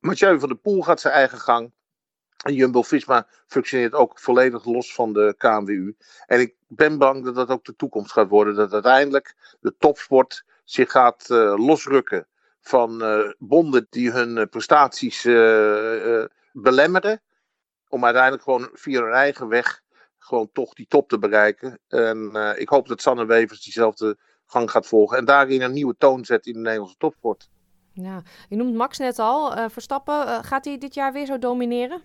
Mathieu 0.00 0.38
van 0.38 0.48
der 0.48 0.58
Poel 0.58 0.82
gaat 0.82 1.00
zijn 1.00 1.14
eigen 1.14 1.38
gang. 1.38 1.72
En 2.40 2.54
Jumbo-Visma 2.54 3.26
functioneert 3.46 3.92
ook 3.92 4.18
volledig 4.18 4.64
los 4.64 4.94
van 4.94 5.12
de 5.12 5.34
KNWU. 5.38 5.96
En 6.26 6.40
ik 6.40 6.54
ben 6.68 6.98
bang 6.98 7.24
dat 7.24 7.34
dat 7.34 7.48
ook 7.48 7.64
de 7.64 7.76
toekomst 7.76 8.12
gaat 8.12 8.28
worden. 8.28 8.54
Dat 8.54 8.72
uiteindelijk 8.72 9.56
de 9.60 9.74
topsport 9.78 10.44
zich 10.64 10.90
gaat 10.90 11.28
uh, 11.30 11.54
losrukken 11.56 12.26
van 12.60 13.02
uh, 13.02 13.32
bonden 13.38 13.86
die 13.90 14.10
hun 14.10 14.36
uh, 14.36 14.44
prestaties 14.50 15.22
belemmeren. 16.52 17.22
Om 17.88 18.04
uiteindelijk 18.04 18.42
gewoon 18.42 18.68
via 18.72 19.02
hun 19.02 19.12
eigen 19.12 19.48
weg 19.48 19.82
gewoon 20.18 20.50
toch 20.52 20.74
die 20.74 20.86
top 20.86 21.08
te 21.08 21.18
bereiken. 21.18 21.78
En 21.88 22.32
ik 22.56 22.68
hoop 22.68 22.88
dat 22.88 23.02
Sanne 23.02 23.26
Wevers 23.26 23.62
diezelfde 23.62 24.18
gang 24.46 24.70
gaat 24.70 24.86
volgen. 24.86 25.18
En 25.18 25.24
daarin 25.24 25.62
een 25.62 25.72
nieuwe 25.72 25.94
toon 25.98 26.24
zet 26.24 26.46
in 26.46 26.52
de 26.52 26.58
Nederlandse 26.58 26.96
topsport. 26.96 27.48
Ja, 27.92 28.22
je 28.48 28.56
noemt 28.56 28.74
Max 28.74 28.98
net 28.98 29.18
al. 29.18 29.70
Verstappen, 29.70 30.44
gaat 30.44 30.64
hij 30.64 30.78
dit 30.78 30.94
jaar 30.94 31.12
weer 31.12 31.26
zo 31.26 31.38
domineren? 31.38 32.02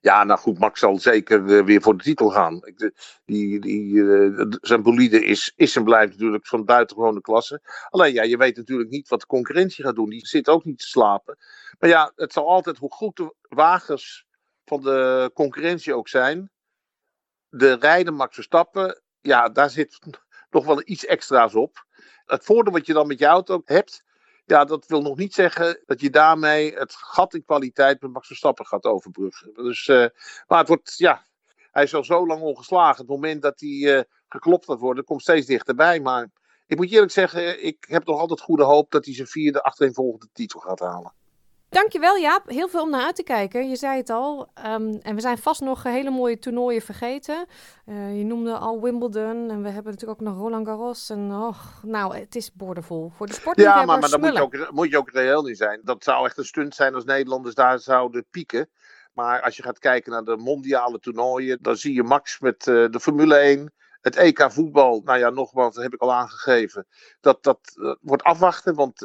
Ja, 0.00 0.24
nou 0.24 0.38
goed, 0.38 0.58
Max 0.58 0.80
zal 0.80 0.98
zeker 0.98 1.40
uh, 1.40 1.64
weer 1.64 1.82
voor 1.82 1.96
de 1.96 2.02
titel 2.02 2.30
gaan. 2.30 2.66
Ik, 2.66 2.92
die, 3.24 3.60
die, 3.60 3.92
uh, 3.92 4.46
zijn 4.60 4.82
bolide 4.82 5.24
is, 5.24 5.52
is 5.56 5.76
en 5.76 5.84
blijft 5.84 6.12
natuurlijk 6.12 6.46
van 6.46 6.64
buitengewone 6.64 7.20
klasse. 7.20 7.60
Alleen 7.88 8.12
ja, 8.12 8.22
je 8.22 8.36
weet 8.36 8.56
natuurlijk 8.56 8.90
niet 8.90 9.08
wat 9.08 9.20
de 9.20 9.26
concurrentie 9.26 9.84
gaat 9.84 9.94
doen. 9.94 10.10
Die 10.10 10.26
zit 10.26 10.48
ook 10.48 10.64
niet 10.64 10.78
te 10.78 10.86
slapen. 10.86 11.38
Maar 11.78 11.90
ja, 11.90 12.12
het 12.14 12.32
zal 12.32 12.48
altijd, 12.48 12.78
hoe 12.78 12.92
goed 12.92 13.16
de 13.16 13.34
wagens 13.48 14.26
van 14.64 14.82
de 14.82 15.30
concurrentie 15.34 15.94
ook 15.94 16.08
zijn. 16.08 16.50
De 17.48 17.74
rijden 17.74 18.14
Max 18.14 18.34
Verstappen, 18.34 19.02
ja, 19.20 19.48
daar 19.48 19.70
zit 19.70 19.98
nog 20.50 20.64
wel 20.64 20.82
iets 20.84 21.06
extra's 21.06 21.54
op. 21.54 21.86
Het 22.24 22.44
voordeel 22.44 22.72
wat 22.72 22.86
je 22.86 22.92
dan 22.92 23.06
met 23.06 23.18
je 23.18 23.26
auto 23.26 23.60
hebt, 23.64 24.04
ja, 24.48 24.64
dat 24.64 24.86
wil 24.86 25.02
nog 25.02 25.16
niet 25.16 25.34
zeggen 25.34 25.82
dat 25.86 26.00
je 26.00 26.10
daarmee 26.10 26.74
het 26.74 26.94
gat 26.94 27.34
in 27.34 27.44
kwaliteit 27.44 28.00
met 28.00 28.12
Max 28.12 28.26
Verstappen 28.26 28.66
gaat 28.66 28.84
overbruggen. 28.84 29.54
Dus, 29.54 29.86
uh, 29.86 30.06
maar 30.46 30.58
het 30.58 30.68
wordt, 30.68 30.94
ja, 30.96 31.26
hij 31.72 31.82
is 31.82 31.94
al 31.94 32.04
zo 32.04 32.26
lang 32.26 32.42
ongeslagen. 32.42 32.96
Het 32.96 33.08
moment 33.08 33.42
dat 33.42 33.60
hij 33.60 33.68
uh, 33.68 34.00
geklopt 34.28 34.64
gaat 34.64 34.78
worden, 34.78 35.04
komt 35.04 35.22
steeds 35.22 35.46
dichterbij. 35.46 36.00
Maar 36.00 36.30
ik 36.66 36.76
moet 36.76 36.92
eerlijk 36.92 37.12
zeggen, 37.12 37.64
ik 37.64 37.84
heb 37.88 38.06
nog 38.06 38.18
altijd 38.18 38.40
goede 38.40 38.64
hoop 38.64 38.90
dat 38.90 39.04
hij 39.04 39.14
zijn 39.14 39.28
vierde 39.28 39.62
achtereenvolgende 39.62 40.28
titel 40.32 40.60
gaat 40.60 40.80
halen. 40.80 41.12
Dankjewel 41.70 42.16
Jaap, 42.16 42.48
heel 42.48 42.68
veel 42.68 42.82
om 42.82 42.90
naar 42.90 43.04
uit 43.04 43.16
te 43.16 43.22
kijken. 43.22 43.68
Je 43.68 43.76
zei 43.76 43.96
het 43.96 44.10
al. 44.10 44.50
Um, 44.66 44.98
en 45.02 45.14
we 45.14 45.20
zijn 45.20 45.38
vast 45.38 45.60
nog 45.60 45.82
hele 45.82 46.10
mooie 46.10 46.38
toernooien 46.38 46.82
vergeten. 46.82 47.46
Uh, 47.86 48.18
je 48.18 48.24
noemde 48.24 48.52
al 48.52 48.80
Wimbledon 48.80 49.50
en 49.50 49.62
we 49.62 49.68
hebben 49.68 49.92
natuurlijk 49.92 50.20
ook 50.20 50.26
nog 50.26 50.36
Roland 50.36 50.66
Garros. 50.66 51.10
En 51.10 51.30
oh, 51.30 51.58
nou, 51.82 52.16
het 52.16 52.36
is 52.36 52.52
boordevol 52.52 53.12
voor 53.16 53.26
de 53.26 53.32
sportliefhebbers. 53.32 53.86
Ja, 53.86 53.92
maar, 53.92 54.00
maar 54.00 54.10
dan 54.10 54.20
moet 54.20 54.32
je, 54.32 54.42
ook, 54.42 54.72
moet 54.72 54.90
je 54.90 54.98
ook 54.98 55.10
reëel 55.10 55.46
in 55.46 55.56
zijn. 55.56 55.80
Dat 55.84 56.04
zou 56.04 56.26
echt 56.26 56.38
een 56.38 56.44
stunt 56.44 56.74
zijn 56.74 56.94
als 56.94 57.04
Nederlanders 57.04 57.54
daar 57.54 57.78
zouden 57.78 58.26
pieken. 58.30 58.70
Maar 59.12 59.42
als 59.42 59.56
je 59.56 59.62
gaat 59.62 59.78
kijken 59.78 60.12
naar 60.12 60.24
de 60.24 60.36
mondiale 60.36 60.98
toernooien, 60.98 61.58
dan 61.62 61.76
zie 61.76 61.94
je 61.94 62.02
Max 62.02 62.40
met 62.40 62.66
uh, 62.66 62.90
de 62.90 63.00
Formule 63.00 63.36
1. 63.36 63.72
Het 64.00 64.16
EK 64.16 64.52
voetbal, 64.52 65.00
nou 65.04 65.18
ja, 65.18 65.30
nogmaals, 65.30 65.74
dat 65.74 65.82
heb 65.82 65.94
ik 65.94 66.00
al 66.00 66.12
aangegeven. 66.12 66.86
Dat, 67.20 67.42
dat 67.42 67.58
uh, 67.74 67.94
wordt 68.00 68.22
afwachten, 68.22 68.74
want 68.74 69.00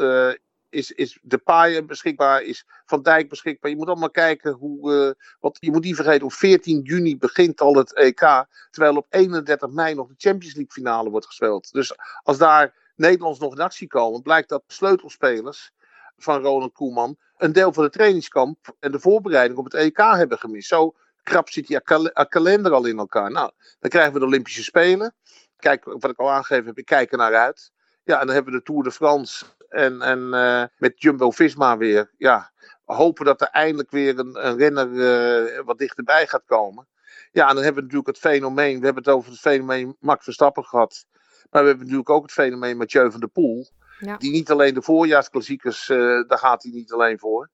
is, 0.73 0.91
is 0.91 1.19
de 1.21 1.37
paaien 1.37 1.85
beschikbaar, 1.85 2.41
is 2.41 2.65
Van 2.85 3.01
Dijk 3.01 3.29
beschikbaar. 3.29 3.71
Je 3.71 3.77
moet 3.77 3.87
allemaal 3.87 4.11
kijken 4.11 4.51
hoe. 4.51 4.91
Uh, 4.91 5.25
want 5.39 5.57
je 5.59 5.71
moet 5.71 5.83
niet 5.83 5.95
vergeten, 5.95 6.25
op 6.25 6.33
14 6.33 6.81
juni 6.81 7.17
begint 7.17 7.61
al 7.61 7.75
het 7.75 7.93
EK. 7.93 8.45
Terwijl 8.69 8.95
op 8.95 9.05
31 9.09 9.69
mei 9.69 9.95
nog 9.95 10.07
de 10.07 10.13
Champions 10.17 10.55
League 10.55 10.71
finale 10.71 11.09
wordt 11.09 11.25
gespeeld. 11.25 11.71
Dus 11.71 11.95
als 12.23 12.37
daar 12.37 12.73
Nederlands 12.95 13.39
nog 13.39 13.53
in 13.53 13.61
actie 13.61 13.87
komen, 13.87 14.21
blijkt 14.21 14.49
dat 14.49 14.63
sleutelspelers 14.67 15.71
van 16.17 16.41
Ronald 16.41 16.73
Koeman 16.73 17.17
een 17.37 17.51
deel 17.51 17.73
van 17.73 17.83
de 17.83 17.89
trainingskamp 17.89 18.75
en 18.79 18.91
de 18.91 18.99
voorbereiding 18.99 19.59
op 19.59 19.65
het 19.65 19.73
EK 19.73 19.97
hebben 19.97 20.39
gemist. 20.39 20.67
Zo 20.67 20.95
krap 21.23 21.49
zit 21.49 21.67
die 21.67 21.81
kalender 22.27 22.71
al 22.71 22.85
in 22.85 22.97
elkaar. 22.97 23.31
Nou, 23.31 23.51
dan 23.79 23.89
krijgen 23.89 24.13
we 24.13 24.19
de 24.19 24.25
Olympische 24.25 24.63
Spelen. 24.63 25.15
Kijk, 25.57 25.83
wat 25.83 26.09
ik 26.09 26.19
al 26.19 26.31
aangegeven 26.31 26.65
heb, 26.65 26.77
ik 26.77 26.85
kijk 26.85 27.11
er 27.11 27.17
naar 27.17 27.35
uit. 27.35 27.71
Ja, 28.03 28.19
en 28.19 28.25
dan 28.25 28.35
hebben 28.35 28.53
we 28.53 28.59
de 28.59 28.65
Tour 28.65 28.83
de 28.83 28.91
France 28.91 29.45
en, 29.73 30.01
en 30.01 30.19
uh, 30.19 30.63
met 30.77 31.01
Jumbo 31.01 31.31
Visma 31.31 31.77
weer. 31.77 32.11
Ja, 32.17 32.51
hopen 32.85 33.25
dat 33.25 33.41
er 33.41 33.47
eindelijk 33.47 33.91
weer 33.91 34.19
een, 34.19 34.47
een 34.47 34.57
renner 34.57 34.87
uh, 34.87 35.59
wat 35.65 35.77
dichterbij 35.77 36.27
gaat 36.27 36.45
komen. 36.45 36.87
Ja, 37.31 37.49
en 37.49 37.55
dan 37.55 37.63
hebben 37.63 37.83
we 37.83 37.89
natuurlijk 37.89 38.07
het 38.07 38.33
fenomeen. 38.33 38.79
We 38.79 38.85
hebben 38.85 39.03
het 39.03 39.13
over 39.13 39.31
het 39.31 39.39
fenomeen 39.39 39.95
Max 39.99 40.23
Verstappen 40.23 40.63
gehad. 40.63 41.05
Maar 41.49 41.61
we 41.61 41.67
hebben 41.67 41.85
natuurlijk 41.85 42.09
ook 42.09 42.21
het 42.21 42.31
fenomeen 42.31 42.77
Mathieu 42.77 43.11
van 43.11 43.19
der 43.19 43.29
Poel. 43.29 43.67
Ja. 43.99 44.17
Die 44.17 44.31
niet 44.31 44.51
alleen 44.51 44.73
de 44.73 44.81
voorjaarsklassiekers, 44.81 45.89
uh, 45.89 46.27
daar 46.27 46.37
gaat 46.37 46.63
hij 46.63 46.71
niet 46.71 46.91
alleen 46.91 47.19
voor. 47.19 47.49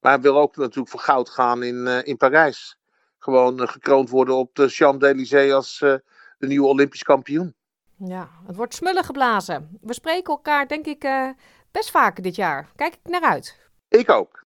Maar 0.00 0.12
hij 0.12 0.20
wil 0.20 0.38
ook 0.38 0.56
natuurlijk 0.56 0.88
voor 0.88 1.00
goud 1.00 1.28
gaan 1.28 1.62
in, 1.62 1.86
in 1.86 2.16
Parijs. 2.16 2.78
Gewoon 3.18 3.68
gekroond 3.68 4.10
worden 4.10 4.34
op 4.34 4.54
de 4.54 4.68
Champs-Élysées 4.68 5.52
als 5.52 5.78
de 6.38 6.46
nieuwe 6.46 6.66
Olympisch 6.66 7.02
kampioen. 7.02 7.54
Ja, 7.96 8.28
het 8.46 8.56
wordt 8.56 8.74
smullen 8.74 9.04
geblazen. 9.04 9.78
We 9.80 9.94
spreken 9.94 10.32
elkaar, 10.32 10.68
denk 10.68 10.86
ik, 10.86 11.04
best 11.74 11.90
vaker 11.90 12.22
dit 12.22 12.36
jaar. 12.36 12.68
Kijk 12.76 12.94
ik 12.94 13.10
naar 13.10 13.22
uit. 13.22 13.58
Ik 13.88 14.10
ook. 14.10 14.44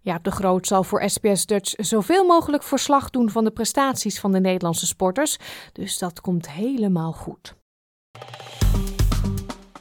Ja, 0.00 0.18
de 0.22 0.30
Groot 0.30 0.66
zal 0.66 0.84
voor 0.84 1.10
SBS 1.10 1.46
Dutch 1.46 1.74
zoveel 1.76 2.24
mogelijk 2.24 2.62
verslag 2.62 3.10
doen 3.10 3.30
van 3.30 3.44
de 3.44 3.50
prestaties 3.50 4.20
van 4.20 4.32
de 4.32 4.40
Nederlandse 4.40 4.86
sporters. 4.86 5.38
Dus 5.72 5.98
dat 5.98 6.20
komt 6.20 6.50
helemaal 6.50 7.12
goed. 7.12 7.54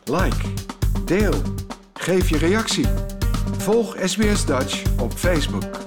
Like, 0.03 0.53
deel, 1.05 1.41
geef 1.93 2.29
je 2.29 2.37
reactie. 2.37 2.87
Volg 3.57 3.95
SBS 4.03 4.45
Dutch 4.45 4.99
op 4.99 5.11
Facebook. 5.11 5.86